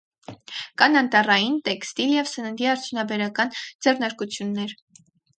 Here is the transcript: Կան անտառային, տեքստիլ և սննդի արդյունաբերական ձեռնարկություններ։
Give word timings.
Կան 0.81 0.95
անտառային, 1.01 1.59
տեքստիլ 1.67 2.13
և 2.13 2.29
սննդի 2.31 2.67
արդյունաբերական 2.71 3.53
ձեռնարկություններ։ 3.59 4.73